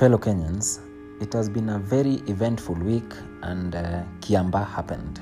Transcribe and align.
Fellow 0.00 0.16
Kenyans, 0.16 0.80
it 1.20 1.34
has 1.34 1.50
been 1.50 1.68
a 1.68 1.78
very 1.78 2.22
eventful 2.26 2.74
week 2.76 3.12
and 3.42 3.74
uh, 3.74 4.02
Kiambaa 4.20 4.66
happened. 4.66 5.20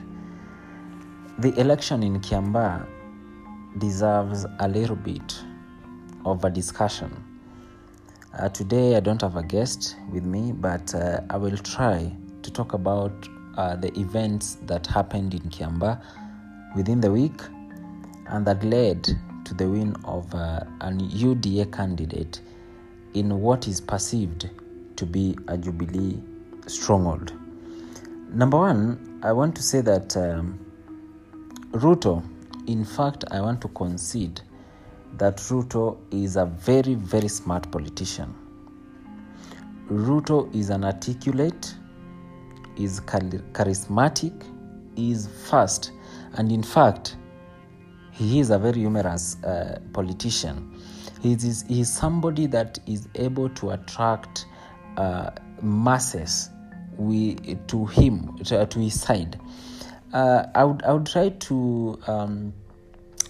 The 1.41 1.52
election 1.59 2.05
in 2.05 2.20
Kiambaa 2.20 2.87
deserves 3.79 4.46
a 4.61 4.69
little 4.69 4.95
bit 4.95 5.37
of 6.25 6.45
a 6.45 6.51
discussion. 6.51 7.11
Uh, 8.38 8.51
today, 8.51 8.95
I 8.95 9.01
don't 9.01 9.20
have 9.20 9.34
a 9.34 9.43
guest 9.43 9.96
with 10.12 10.23
me, 10.23 10.52
but 10.52 10.95
uh, 10.95 11.23
I 11.29 11.38
will 11.38 11.56
try 11.56 12.15
to 12.42 12.51
talk 12.52 12.73
about 12.73 13.29
uh, 13.56 13.74
the 13.74 13.92
events 13.98 14.59
that 14.66 14.87
happened 14.87 15.34
in 15.34 15.41
Kiambaa 15.51 16.01
within 16.77 17.01
the 17.01 17.10
week 17.10 17.41
and 18.29 18.47
that 18.47 18.62
led 18.62 19.02
to 19.45 19.55
the 19.55 19.69
win 19.69 19.97
of 20.05 20.33
uh, 20.37 20.60
an 20.83 21.01
UDA 21.01 21.73
candidate 21.73 22.41
in 23.15 23.41
what 23.41 23.66
is 23.66 23.80
perceived 23.80 24.48
to 24.98 25.07
be 25.07 25.37
a 25.47 25.57
Jubilee 25.57 26.20
stronghold. 26.66 27.33
Number 28.30 28.59
one, 28.59 29.20
I 29.23 29.33
want 29.33 29.56
to 29.56 29.62
say 29.62 29.80
that 29.80 30.16
um, 30.16 30.59
Ruto, 31.70 32.23
in 32.66 32.84
fact, 32.84 33.25
I 33.30 33.41
want 33.41 33.61
to 33.62 33.69
concede 33.69 34.41
that 35.16 35.37
Ruto 35.37 35.97
is 36.11 36.37
a 36.37 36.45
very, 36.45 36.95
very 36.95 37.29
smart 37.29 37.70
politician. 37.70 38.34
Ruto 39.89 40.55
is 40.55 40.70
an 40.70 40.84
articulate, 40.84 41.75
is 42.77 43.01
charismatic, 43.01 44.45
is 44.97 45.28
fast, 45.48 45.92
and 46.34 46.53
in 46.53 46.62
fact, 46.62 47.17
he 48.12 48.41
is 48.41 48.51
a 48.51 48.59
very 48.59 48.80
humorous 48.80 49.42
uh, 49.44 49.81
politician. 49.92 50.77
He 51.22 51.33
is, 51.33 51.65
he 51.69 51.81
is 51.81 51.92
somebody 51.92 52.47
that 52.47 52.78
is 52.87 53.09
able 53.15 53.48
to 53.50 53.70
attract 53.70 54.47
uh, 54.98 55.30
masses 55.62 56.50
we, 56.96 57.36
to 57.68 57.86
him, 57.86 58.36
to, 58.44 58.66
to 58.66 58.78
his 58.78 59.00
side. 59.00 59.41
Uh, 60.12 60.44
I, 60.54 60.64
would, 60.64 60.82
I 60.82 60.92
would 60.92 61.06
try 61.06 61.28
to, 61.28 61.98
um, 62.06 62.52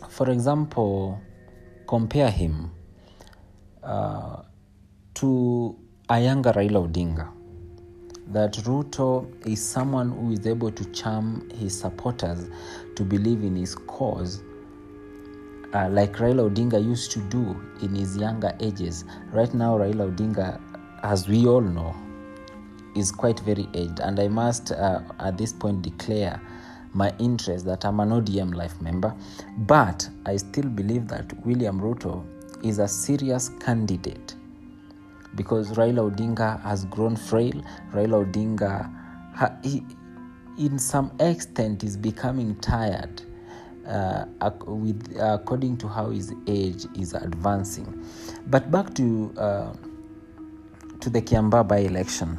for 0.08 0.30
example, 0.30 1.20
compare 1.86 2.30
him 2.30 2.70
uh, 3.82 4.42
to 5.14 5.76
a 6.08 6.20
younger 6.20 6.52
Raila 6.52 6.88
Odinga. 6.88 7.28
That 8.28 8.52
Ruto 8.54 9.26
is 9.46 9.64
someone 9.64 10.10
who 10.10 10.32
is 10.32 10.46
able 10.46 10.70
to 10.70 10.84
charm 10.92 11.50
his 11.50 11.78
supporters 11.78 12.48
to 12.96 13.02
believe 13.02 13.42
in 13.42 13.56
his 13.56 13.74
cause 13.74 14.42
uh, 15.74 15.88
like 15.90 16.14
Raila 16.16 16.50
Odinga 16.50 16.82
used 16.82 17.10
to 17.12 17.20
do 17.20 17.56
in 17.82 17.94
his 17.94 18.16
younger 18.16 18.56
ages. 18.60 19.04
Right 19.32 19.52
now, 19.52 19.78
Raila 19.78 20.14
Odinga, 20.14 20.60
as 21.02 21.28
we 21.28 21.46
all 21.46 21.60
know, 21.60 21.94
is 22.94 23.12
quite 23.12 23.40
very 23.40 23.68
aged, 23.74 24.00
and 24.00 24.18
I 24.18 24.28
must 24.28 24.72
uh, 24.72 25.00
at 25.20 25.38
this 25.38 25.52
point 25.52 25.82
declare 25.82 26.40
my 26.94 27.12
interest 27.18 27.64
that 27.66 27.84
I'm 27.84 28.00
an 28.00 28.10
ODM 28.10 28.54
life 28.54 28.80
member, 28.80 29.14
but 29.58 30.08
I 30.26 30.36
still 30.36 30.64
believe 30.64 31.06
that 31.08 31.32
William 31.46 31.80
Ruto 31.80 32.24
is 32.64 32.78
a 32.78 32.88
serious 32.88 33.50
candidate 33.60 34.34
because 35.34 35.70
Raila 35.72 36.10
Odinga 36.10 36.60
has 36.62 36.84
grown 36.86 37.14
frail. 37.14 37.62
Raila 37.92 38.26
Odinga, 38.26 38.90
ha, 39.36 39.54
he, 39.62 39.84
in 40.56 40.78
some 40.78 41.12
extent, 41.20 41.84
is 41.84 41.96
becoming 41.96 42.56
tired 42.56 43.22
uh, 43.86 44.24
with 44.66 45.16
according 45.20 45.76
to 45.78 45.88
how 45.88 46.10
his 46.10 46.32
age 46.46 46.86
is 46.96 47.14
advancing. 47.14 48.04
But 48.48 48.70
back 48.70 48.94
to 48.94 49.32
uh, 49.36 49.72
to 51.08 51.12
the 51.20 51.22
Kiambaa 51.22 51.66
by 51.66 51.78
election, 51.78 52.36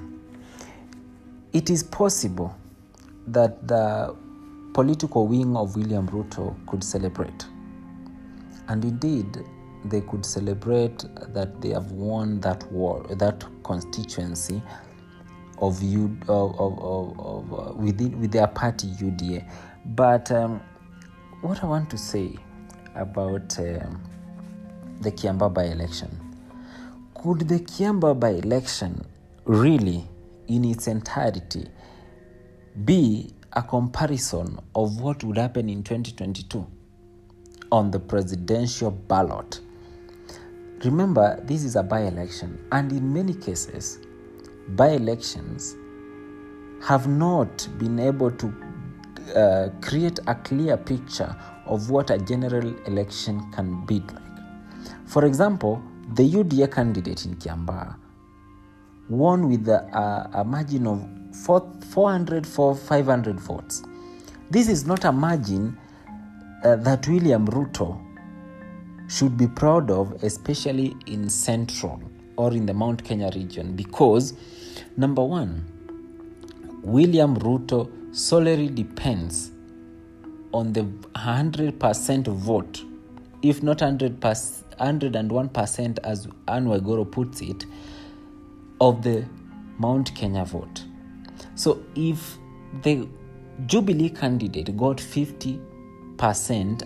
it 1.53 1.71
is 1.71 1.81
possible 1.83 2.55
that 3.27 3.67
the 3.67 4.15
political 4.73 5.25
wing 5.25 5.55
of 5.57 5.75
William 5.75 6.07
Ruto 6.07 6.55
could 6.67 6.83
celebrate, 6.83 7.47
and 8.67 8.83
indeed 8.85 9.39
they 9.85 10.01
could 10.01 10.23
celebrate 10.23 11.03
that 11.33 11.59
they 11.61 11.69
have 11.69 11.91
won 11.91 12.39
that 12.41 12.71
war, 12.71 13.03
that 13.09 13.43
constituency 13.63 14.61
of 15.57 15.81
you 15.81 16.15
of, 16.27 16.59
of, 16.59 16.79
of, 16.79 17.19
of 17.19 17.53
uh, 17.53 17.73
within 17.73 18.19
with 18.21 18.31
their 18.31 18.47
party 18.47 18.87
UDA, 18.87 19.49
but. 19.95 20.31
Um, 20.31 20.61
what 21.41 21.63
I 21.63 21.67
want 21.67 21.89
to 21.91 21.97
say 21.97 22.35
about 22.95 23.57
um, 23.59 24.01
the 24.99 25.09
Kiambaa 25.09 25.53
by 25.53 25.63
election 25.67 26.18
could 27.21 27.39
the 27.49 27.59
Kiambaa 27.59 28.17
by 28.17 28.29
election 28.29 29.05
really, 29.43 30.07
in 30.47 30.63
its 30.63 30.87
entirety, 30.87 31.67
be 32.85 33.33
a 33.53 33.61
comparison 33.61 34.57
of 34.73 35.01
what 35.01 35.21
would 35.25 35.37
happen 35.37 35.67
in 35.67 35.83
2022 35.83 36.65
on 37.73 37.91
the 37.91 37.99
presidential 37.99 38.89
ballot? 38.91 39.59
Remember, 40.85 41.37
this 41.43 41.65
is 41.65 41.75
a 41.75 41.83
by 41.83 42.03
election, 42.03 42.57
and 42.71 42.89
in 42.93 43.13
many 43.13 43.33
cases, 43.33 43.99
by 44.69 44.91
elections 44.91 45.75
have 46.85 47.09
not 47.09 47.67
been 47.77 47.99
able 47.99 48.31
to 48.31 48.47
uh, 49.35 49.69
create 49.81 50.19
a 50.27 50.35
clear 50.35 50.77
picture 50.77 51.35
of 51.65 51.89
what 51.89 52.11
a 52.11 52.17
general 52.17 52.73
election 52.85 53.51
can 53.51 53.85
be 53.85 53.99
like. 53.99 54.23
For 55.05 55.25
example, 55.25 55.83
the 56.15 56.23
UDA 56.23 56.71
candidate 56.73 57.25
in 57.25 57.35
Kiambaa 57.35 57.95
won 59.09 59.49
with 59.49 59.67
a, 59.67 60.29
a 60.33 60.43
margin 60.43 60.87
of 60.87 61.07
400 61.93 62.45
for 62.45 62.75
500 62.75 63.39
votes. 63.39 63.83
This 64.49 64.67
is 64.67 64.85
not 64.85 65.03
a 65.05 65.11
margin 65.11 65.77
uh, 66.63 66.75
that 66.77 67.07
William 67.07 67.47
Ruto 67.47 67.99
should 69.09 69.37
be 69.37 69.47
proud 69.47 69.89
of, 69.91 70.23
especially 70.23 70.95
in 71.05 71.29
Central 71.29 72.01
or 72.37 72.53
in 72.53 72.65
the 72.65 72.73
Mount 72.73 73.03
Kenya 73.03 73.31
region, 73.35 73.75
because 73.75 74.33
number 74.97 75.23
one, 75.23 75.65
William 76.83 77.35
Ruto 77.37 77.89
solely 78.15 78.69
depends 78.69 79.51
on 80.53 80.73
the 80.73 80.81
100% 80.81 82.27
vote, 82.27 82.83
if 83.41 83.61
not 83.61 83.81
100 83.81 84.19
101% 84.79 85.99
as 86.03 86.27
Anne 86.47 86.65
Waiguru 86.65 87.09
puts 87.09 87.41
it, 87.41 87.65
of 88.81 89.01
the 89.03 89.25
Mount 89.77 90.13
Kenya 90.15 90.45
vote. 90.45 90.83
So 91.55 91.83
if 91.95 92.37
the 92.83 93.07
Jubilee 93.65 94.09
candidate 94.09 94.75
got 94.77 94.97
50% 94.97 95.59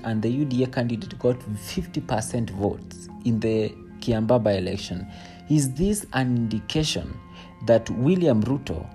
and 0.03 0.21
the 0.21 0.45
UDA 0.45 0.73
candidate 0.73 1.17
got 1.19 1.39
50% 1.39 2.49
votes 2.51 3.07
in 3.25 3.39
the 3.39 3.69
Kiambaa 3.99 4.43
by 4.43 4.53
election, 4.53 5.07
is 5.49 5.73
this 5.73 6.05
an 6.13 6.35
indication 6.35 7.17
that 7.65 7.89
William 7.91 8.43
Ruto 8.43 8.87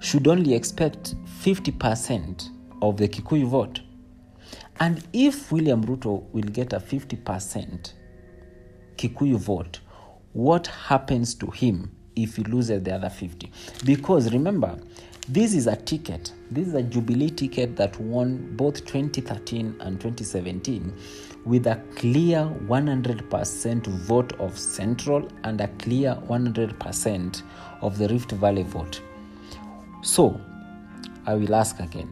should 0.00 0.26
only 0.28 0.54
expect 0.54 1.14
50% 1.42 2.50
of 2.82 2.96
the 2.96 3.08
Kikuyu 3.08 3.46
vote. 3.46 3.80
And 4.78 5.02
if 5.12 5.52
William 5.52 5.84
Ruto 5.84 6.24
will 6.32 6.42
get 6.42 6.72
a 6.72 6.80
50% 6.80 7.92
Kikuyu 9.00 9.38
vote, 9.38 9.80
what 10.34 10.66
happens 10.66 11.34
to 11.34 11.46
him 11.46 11.90
if 12.16 12.36
he 12.36 12.44
loses 12.44 12.82
the 12.82 12.94
other 12.94 13.08
50? 13.08 13.50
Because 13.86 14.30
remember, 14.30 14.78
this 15.26 15.54
is 15.54 15.66
a 15.66 15.76
ticket, 15.76 16.34
this 16.50 16.68
is 16.68 16.74
a 16.74 16.82
Jubilee 16.82 17.30
ticket 17.30 17.76
that 17.76 17.98
won 17.98 18.54
both 18.56 18.84
2013 18.84 19.76
and 19.80 19.98
2017 19.98 20.92
with 21.46 21.66
a 21.66 21.82
clear 21.96 22.40
100% 22.66 23.86
vote 23.86 24.34
of 24.38 24.58
Central 24.58 25.26
and 25.44 25.62
a 25.62 25.68
clear 25.78 26.14
100% 26.28 27.42
of 27.80 27.96
the 27.96 28.06
Rift 28.08 28.32
Valley 28.32 28.64
vote. 28.64 29.00
So, 30.02 30.38
I 31.24 31.34
will 31.34 31.54
ask 31.54 31.80
again 31.80 32.08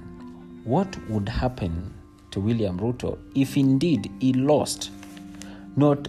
what 0.65 0.97
would 1.11 1.29
happen 1.29 1.93
to 2.31 2.41
William 2.41 2.79
Ruto 2.79 3.19
if 3.35 3.59
indeed 3.59 4.11
he 4.21 4.33
lost 4.33 4.91
not, 5.79 6.09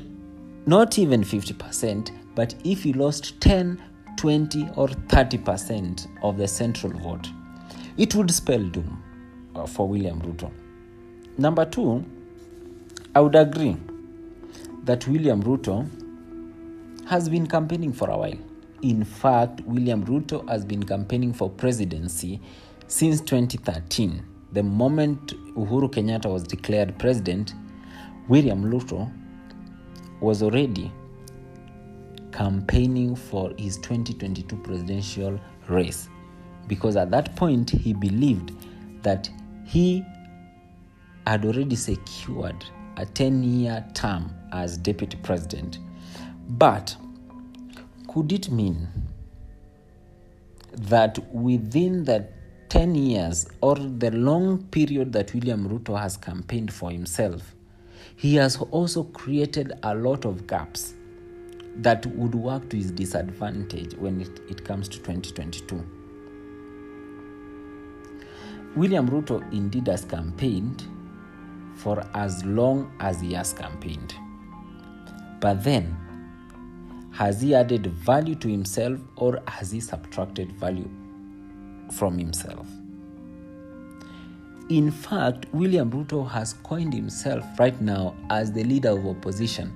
not 0.65 0.99
even 0.99 1.23
50%, 1.23 2.11
but 2.35 2.55
if 2.63 2.83
he 2.83 2.93
lost 2.93 3.39
10, 3.41 3.81
20, 4.17 4.69
or 4.75 4.87
30% 4.87 6.07
of 6.23 6.37
the 6.37 6.47
central 6.47 6.93
vote? 6.99 7.27
It 7.97 8.15
would 8.15 8.31
spell 8.31 8.63
doom 8.63 9.03
uh, 9.55 9.65
for 9.65 9.87
William 9.87 10.21
Ruto. 10.21 10.51
Number 11.37 11.65
two, 11.65 12.05
I 13.15 13.21
would 13.21 13.35
agree 13.35 13.77
that 14.83 15.07
William 15.07 15.41
Ruto 15.43 15.89
has 17.07 17.27
been 17.27 17.47
campaigning 17.47 17.91
for 17.91 18.09
a 18.09 18.17
while. 18.17 18.37
In 18.81 19.03
fact, 19.03 19.61
William 19.61 20.05
Ruto 20.05 20.47
has 20.47 20.63
been 20.63 20.83
campaigning 20.83 21.33
for 21.33 21.49
presidency 21.49 22.39
since 22.87 23.19
2013. 23.21 24.23
The 24.53 24.63
moment 24.63 25.33
Uhuru 25.55 25.91
Kenyatta 25.91 26.31
was 26.31 26.43
declared 26.43 26.97
president, 26.97 27.53
William 28.27 28.63
Ruto 28.63 29.11
was 30.21 30.43
already 30.43 30.91
campaigning 32.31 33.15
for 33.15 33.51
his 33.57 33.77
2022 33.77 34.55
presidential 34.57 35.39
race 35.67 36.09
because 36.67 36.95
at 36.95 37.11
that 37.11 37.35
point 37.35 37.69
he 37.69 37.93
believed 37.93 38.53
that 39.03 39.29
he 39.65 40.05
had 41.25 41.45
already 41.45 41.75
secured 41.75 42.63
a 42.97 43.05
10 43.05 43.43
year 43.43 43.85
term 43.93 44.33
as 44.51 44.77
deputy 44.77 45.17
president. 45.23 45.79
But 46.49 46.95
could 48.07 48.31
it 48.31 48.49
mean 48.51 48.87
that 50.71 51.19
within 51.33 52.03
the 52.03 52.27
10 52.69 52.95
years 52.95 53.47
or 53.61 53.75
the 53.75 54.11
long 54.11 54.63
period 54.65 55.13
that 55.13 55.33
William 55.33 55.67
Ruto 55.67 55.99
has 55.99 56.17
campaigned 56.17 56.71
for 56.71 56.91
himself, 56.91 57.55
he 58.19 58.35
has 58.35 58.57
also 58.71 59.03
created 59.05 59.71
a 59.83 59.95
lot 59.95 60.25
of 60.25 60.45
gaps 60.45 60.93
that 61.77 62.05
would 62.07 62.35
work 62.35 62.67
to 62.69 62.75
his 62.75 62.91
disadvantage 62.91 63.93
when 63.93 64.19
it, 64.19 64.41
it 64.49 64.65
comes 64.65 64.89
to 64.89 64.97
2022. 64.97 65.81
William 68.75 69.07
Ruto 69.07 69.41
indeed 69.53 69.87
has 69.87 70.03
campaigned 70.03 70.83
for 71.75 72.03
as 72.13 72.43
long 72.43 72.91
as 72.99 73.21
he 73.21 73.31
has 73.31 73.53
campaigned. 73.53 74.13
But 75.39 75.63
then, 75.63 75.95
has 77.13 77.39
he 77.41 77.55
added 77.55 77.87
value 77.87 78.35
to 78.35 78.49
himself 78.49 78.99
or 79.15 79.39
has 79.47 79.71
he 79.71 79.79
subtracted 79.79 80.51
value 80.59 80.89
from 81.93 82.17
himself? 82.17 82.67
In 84.69 84.91
fact, 84.91 85.47
William 85.51 85.89
Ruto 85.89 86.29
has 86.29 86.53
coined 86.53 86.93
himself 86.93 87.43
right 87.57 87.79
now 87.81 88.15
as 88.29 88.51
the 88.51 88.63
leader 88.63 88.89
of 88.89 89.03
opposition. 89.07 89.73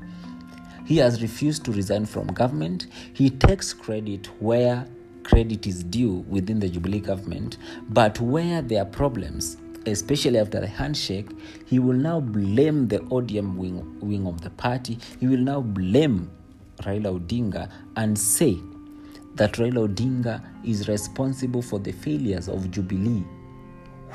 He 0.86 0.98
has 0.98 1.20
refused 1.20 1.66
to 1.66 1.72
resign 1.72 2.06
from 2.06 2.28
government. 2.28 2.86
He 3.14 3.32
takes 3.32 3.74
credit 3.74 4.28
where 4.40 4.86
credit 5.24 5.66
is 5.66 5.84
due 5.84 6.24
within 6.30 6.60
the 6.60 6.70
Jubilee 6.70 7.00
government, 7.00 7.58
but 7.90 8.22
where 8.22 8.62
there 8.62 8.84
are 8.84 8.86
problems, 8.86 9.58
especially 9.88 10.38
after 10.38 10.60
the 10.60 10.68
handshake, 10.68 11.30
he 11.66 11.80
will 11.80 11.98
now 11.98 12.20
blame 12.20 12.88
the 12.88 13.00
ODM 13.00 13.56
wing, 13.56 14.00
wing 14.00 14.28
of 14.28 14.42
the 14.42 14.52
party. 14.52 15.00
He 15.20 15.26
will 15.26 15.40
now 15.40 15.62
blame 15.62 16.30
Raila 16.84 17.20
Odinga 17.20 17.68
and 17.96 18.16
say 18.20 18.60
that 19.36 19.54
Raila 19.54 19.88
Odinga 19.88 20.44
is 20.64 20.88
responsible 20.88 21.64
for 21.64 21.80
the 21.80 21.94
failures 21.94 22.48
of 22.48 22.70
Jubilee, 22.70 23.24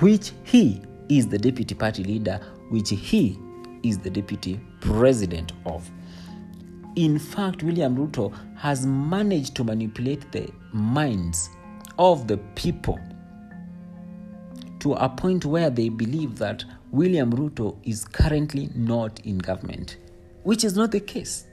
which 0.00 0.32
he 0.44 0.80
is 1.08 1.26
the 1.28 1.38
deputy 1.38 1.74
party 1.74 2.04
leader, 2.04 2.40
which 2.70 2.90
he 2.90 3.38
is 3.82 3.98
the 3.98 4.10
deputy 4.10 4.60
president 4.80 5.52
of. 5.66 5.90
In 6.96 7.18
fact, 7.18 7.62
William 7.62 7.96
Ruto 7.96 8.32
has 8.56 8.86
managed 8.86 9.54
to 9.56 9.64
manipulate 9.64 10.30
the 10.32 10.50
minds 10.72 11.50
of 11.98 12.26
the 12.26 12.36
people 12.54 12.98
to 14.80 14.92
a 14.94 15.08
point 15.08 15.44
where 15.44 15.70
they 15.70 15.88
believe 15.88 16.38
that 16.38 16.64
William 16.90 17.32
Ruto 17.32 17.76
is 17.84 18.04
currently 18.04 18.70
not 18.74 19.20
in 19.20 19.38
government, 19.38 19.96
which 20.44 20.64
is 20.64 20.76
not 20.76 20.92
the 20.92 21.00
case. 21.00 21.47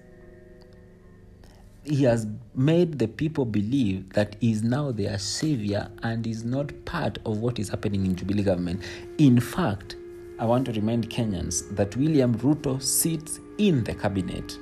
He 1.85 2.03
has 2.03 2.25
made 2.55 2.97
the 2.97 3.07
people 3.07 3.45
believe 3.45 4.11
that 4.13 4.37
he 4.41 4.51
is 4.51 4.63
now 4.63 4.91
their 4.91 5.19
savior 5.19 5.87
and 6.01 6.25
is 6.25 6.43
not 6.43 6.73
part 6.85 7.19
of 7.27 7.37
what 7.37 7.59
is 7.59 7.69
happening 7.69 8.07
in 8.07 8.15
Jubilee 8.15 8.41
government. 8.41 8.81
In 9.19 9.39
fact, 9.39 9.95
I 10.39 10.45
want 10.45 10.65
to 10.65 10.71
remind 10.71 11.11
Kenyans 11.11 11.75
that 11.75 11.95
William 11.95 12.35
Ruto 12.39 12.81
sits 12.81 13.39
in 13.59 13.83
the 13.83 13.93
cabinet 13.93 14.57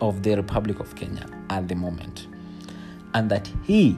of 0.00 0.22
the 0.22 0.34
Republic 0.34 0.80
of 0.80 0.96
Kenya 0.96 1.26
at 1.50 1.68
the 1.68 1.74
moment, 1.74 2.26
and 3.12 3.30
that 3.30 3.48
he 3.64 3.96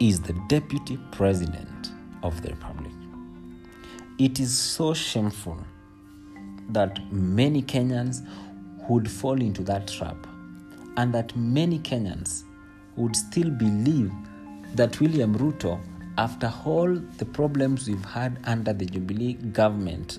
is 0.00 0.20
the 0.20 0.32
deputy 0.48 0.98
president 1.10 1.90
of 2.22 2.40
the 2.40 2.48
Republic. 2.48 2.92
It 4.18 4.40
is 4.40 4.58
so 4.58 4.94
shameful 4.94 5.58
that 6.70 7.12
many 7.12 7.62
Kenyans 7.62 8.26
would 8.88 9.10
fall 9.10 9.40
into 9.40 9.62
that 9.64 9.86
trap, 9.86 10.26
and 10.96 11.12
that 11.14 11.34
many 11.36 11.78
Kenyans 11.78 12.44
would 12.96 13.16
still 13.16 13.50
believe 13.50 14.12
that 14.74 15.00
William 15.00 15.36
Ruto, 15.36 15.80
after 16.18 16.52
all 16.64 16.94
the 17.18 17.24
problems 17.24 17.88
we've 17.88 18.04
had 18.04 18.38
under 18.44 18.72
the 18.72 18.86
Jubilee 18.86 19.34
government, 19.34 20.18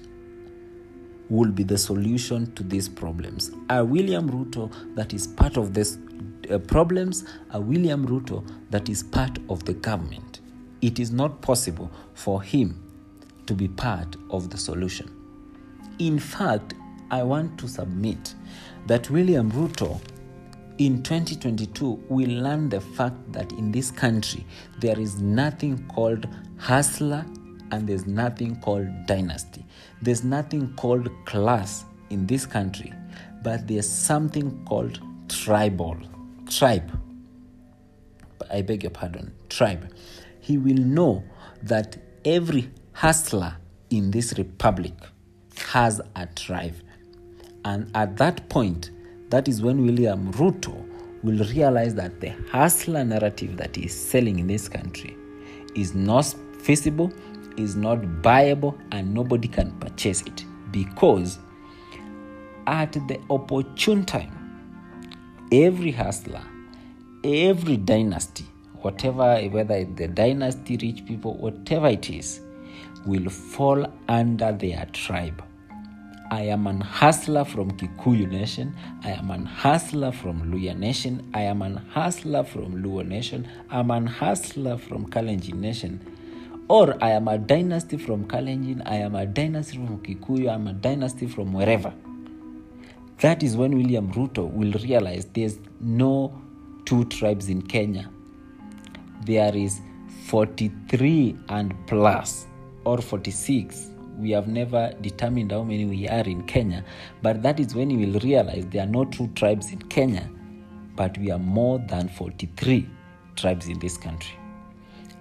will 1.30 1.52
be 1.52 1.64
the 1.64 1.78
solution 1.78 2.54
to 2.54 2.64
these 2.64 2.90
problems. 2.90 3.52
A 3.70 3.84
William 3.84 4.30
Ruto 4.30 4.72
that 4.96 5.14
is 5.14 5.28
part 5.28 5.58
of 5.58 5.74
these 5.74 5.98
uh, 6.50 6.58
problems, 6.60 7.26
a 7.52 7.60
William 7.60 8.06
Ruto 8.06 8.46
that 8.70 8.90
is 8.90 9.04
part 9.04 9.40
of 9.50 9.64
the 9.66 9.74
government. 9.74 10.42
It 10.82 11.00
is 11.00 11.12
not 11.12 11.42
possible 11.42 11.90
for 12.14 12.42
him 12.42 12.84
to 13.46 13.54
be 13.54 13.68
part 13.68 14.16
of 14.30 14.50
the 14.50 14.58
solution. 14.58 15.12
In 16.00 16.20
fact, 16.20 16.74
I 17.12 17.24
want 17.24 17.58
to 17.60 17.68
submit 17.68 18.36
that 18.88 19.10
William 19.10 19.52
Ruto 19.52 20.02
in 20.80 21.04
2022 21.04 22.04
we 22.10 22.26
learn 22.26 22.70
the 22.70 22.82
fact 22.82 23.16
that 23.32 23.52
in 23.54 23.72
this 23.72 23.92
country 23.92 24.46
there 24.80 25.00
is 25.00 25.22
nothing 25.22 25.86
called 25.88 26.28
hustler 26.58 27.26
and 27.72 27.88
there's 27.88 28.06
nothing 28.06 28.56
called 28.58 28.88
dynasty. 29.08 29.66
There's 30.02 30.24
nothing 30.24 30.74
called 30.76 31.10
class 31.26 31.86
in 32.12 32.28
this 32.28 32.46
country, 32.46 32.94
but 33.42 33.68
there's 33.68 33.90
something 33.90 34.64
called 34.66 35.00
tribal. 35.28 35.98
Tribe. 36.48 36.92
I 38.52 38.62
beg 38.62 38.84
your 38.84 38.92
pardon, 38.92 39.34
tribe. 39.50 39.92
He 40.40 40.58
will 40.60 40.78
know 40.78 41.24
that 41.64 41.98
every 42.26 42.70
hustler 42.92 43.56
in 43.90 44.12
this 44.12 44.38
republic 44.38 44.94
has 45.70 46.00
a 46.16 46.28
tribe. 46.28 46.76
And 47.66 47.90
at 47.96 48.18
that 48.18 48.50
point, 48.50 48.92
that 49.34 49.48
is 49.48 49.64
when 49.64 49.84
William 49.84 50.32
Ruto 50.34 50.86
will 51.24 51.44
realize 51.46 51.96
that 51.96 52.22
the 52.22 52.30
hustler 52.52 53.04
narrative 53.04 53.58
that 53.58 53.76
he 53.76 53.86
is 53.86 53.94
selling 54.10 54.38
in 54.38 54.46
this 54.46 54.70
country 54.70 55.18
is 55.76 55.96
not 55.96 56.36
feasible, 56.62 57.12
is 57.58 57.76
not 57.76 57.98
buyable, 58.22 58.80
and 58.92 59.12
nobody 59.12 59.48
can 59.48 59.72
purchase 59.80 60.22
it 60.22 60.46
because 60.70 61.40
at 62.68 62.94
the 62.94 63.20
opportune 63.32 64.06
time, 64.06 64.32
every 65.52 65.90
hustler, 65.90 66.44
every 67.24 67.78
dynasty, 67.78 68.46
whatever, 68.82 69.42
whether 69.50 69.84
the 69.84 70.10
dynasty, 70.10 70.78
rich 70.78 71.08
people, 71.08 71.38
whatever 71.38 71.88
it 71.88 72.08
is, 72.08 72.40
will 73.08 73.32
fall 73.32 73.92
under 74.08 74.52
their 74.52 74.86
tribe. 74.94 75.42
I 76.34 76.46
am 76.46 76.66
an 76.66 76.82
hustler 76.82 77.46
from 77.46 77.70
Kikuyu 77.78 78.28
Nation. 78.28 78.76
I 79.04 79.12
am 79.12 79.30
an 79.30 79.46
hustler 79.46 80.12
from 80.12 80.52
Luya 80.52 80.76
Nation. 80.76 81.30
I 81.32 81.42
am 81.42 81.62
an 81.62 81.76
hustler 81.76 82.44
from 82.44 82.82
Luo 82.82 83.06
Nation. 83.08 83.48
I'm 83.70 83.92
an 83.92 84.08
hustler 84.08 84.80
from 84.80 85.06
Kalenjin 85.12 85.58
Nation. 85.58 86.00
Or 86.70 86.98
I 87.04 87.12
am 87.12 87.28
a 87.28 87.38
dynasty 87.38 87.98
from 87.98 88.26
Kalenjin. 88.26 88.82
I 88.88 88.96
am 88.96 89.14
a 89.14 89.28
dynasty 89.28 89.76
from 89.78 90.00
Kikuyu. 90.00 90.52
I'm 90.52 90.68
a 90.68 90.74
dynasty 90.74 91.28
from 91.28 91.54
wherever. 91.54 91.94
That 93.20 93.44
is 93.44 93.56
when 93.56 93.78
William 93.78 94.12
Ruto 94.12 94.52
will 94.52 94.74
realize 94.82 95.26
there's 95.34 95.60
no 95.80 96.34
two 96.86 97.06
tribes 97.06 97.48
in 97.48 97.62
Kenya. 97.62 98.10
There 99.24 99.56
is 99.56 99.82
43 100.26 101.38
and 101.50 101.76
plus, 101.86 102.48
or 102.86 103.04
46 103.04 103.93
we 104.18 104.32
have 104.32 104.48
never 104.48 104.94
determined 105.02 105.52
how 105.52 105.64
many 105.64 105.86
we 105.86 106.08
are 106.08 106.24
in 106.24 106.44
Kenya, 106.44 106.84
but 107.22 107.42
that 107.44 107.60
is 107.60 107.76
when 107.76 107.90
you 107.90 108.08
will 108.08 108.20
realize 108.20 108.66
there 108.68 108.84
are 108.84 108.90
no 108.90 109.06
two 109.06 109.28
tribes 109.30 109.72
in 109.72 109.80
Kenya, 109.80 110.30
but 110.96 111.18
we 111.18 111.32
are 111.32 111.40
more 111.40 111.80
than 111.80 112.08
43 112.10 112.88
tribes 113.36 113.68
in 113.68 113.80
this 113.80 113.98
country. 113.98 114.38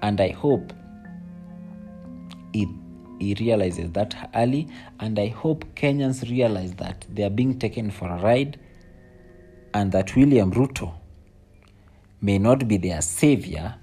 And 0.02 0.20
I 0.20 0.30
hope 0.30 0.72
it, 2.52 2.68
he 3.18 3.34
realizes 3.34 3.90
that 3.92 4.30
early, 4.34 4.68
and 5.00 5.18
I 5.18 5.28
hope 5.28 5.64
Kenyans 5.74 6.28
realize 6.28 6.74
that 6.74 7.06
they 7.10 7.22
are 7.22 7.30
being 7.30 7.58
taken 7.58 7.90
for 7.90 8.08
a 8.08 8.20
ride, 8.20 8.58
and 9.74 9.90
that 9.92 10.14
William 10.16 10.52
Ruto 10.52 10.92
may 12.20 12.38
not 12.38 12.68
be 12.68 12.76
their 12.76 13.00
savior, 13.00 13.74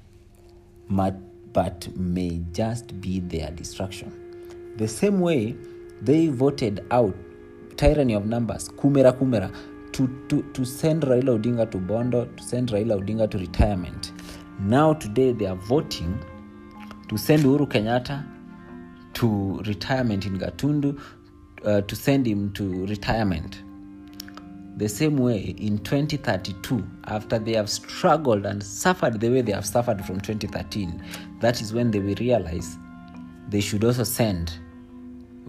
but 0.89 1.95
may 1.97 2.41
just 2.51 2.99
be 3.01 3.19
their 3.21 3.51
destruction. 3.51 4.18
The 4.79 4.87
same 4.87 5.19
way 5.19 5.57
they 6.01 6.27
voted 6.27 6.85
out 6.89 7.13
tyranny 7.75 8.13
of 8.13 8.25
numbers, 8.25 8.69
Kumera 8.69 9.11
Kumera, 9.11 9.53
to, 9.91 10.07
to, 10.29 10.41
to 10.53 10.63
send 10.63 11.03
Raila 11.03 11.37
Odinga 11.37 11.69
to 11.71 11.77
Bondo, 11.77 12.23
to 12.25 12.43
send 12.43 12.69
Raila 12.69 13.01
Odinga 13.03 13.29
to 13.31 13.37
retirement. 13.37 14.13
Now, 14.61 14.93
today, 14.93 15.33
they 15.33 15.47
are 15.47 15.57
voting 15.57 16.17
to 17.09 17.17
send 17.17 17.43
Uhuru 17.43 17.67
Kenyatta 17.67 18.25
to 19.15 19.61
retirement 19.65 20.25
in 20.25 20.39
Gatundu, 20.39 20.97
uh, 21.65 21.81
to 21.81 21.95
send 21.97 22.25
him 22.25 22.53
to 22.53 22.85
retirement. 22.85 23.61
the 24.77 24.87
same 24.87 25.17
way 25.17 25.53
in 25.57 25.77
2032, 25.79 26.87
after 27.07 27.37
they 27.37 27.51
have 27.51 27.69
struggled 27.69 28.45
and 28.45 28.63
suffered 28.63 29.19
the 29.19 29.29
way 29.29 29.41
they 29.41 29.51
have 29.51 29.65
suffered 29.65 30.05
from 30.05 30.21
2013, 30.21 31.03
that 31.41 31.59
is 31.59 31.73
when 31.73 31.91
they 31.91 31.99
will 31.99 32.15
realize 32.15 32.77
they 33.49 33.59
should 33.59 33.83
also 33.83 34.05
send 34.05 34.53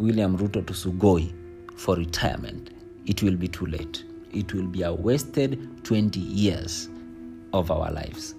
William 0.00 0.38
Ruto 0.38 0.66
to 0.66 0.72
Sugoi 0.72 1.30
for 1.76 1.94
retirement. 1.94 2.70
It 3.04 3.22
will 3.22 3.36
be 3.36 3.48
too 3.48 3.66
late. 3.66 4.02
It 4.32 4.54
will 4.54 4.66
be 4.66 4.82
a 4.82 4.92
wasted 4.92 5.84
20 5.84 6.18
years 6.18 6.88
of 7.52 7.70
our 7.70 7.92
lives. 7.92 8.34